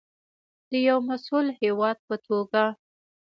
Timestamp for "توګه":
2.25-2.63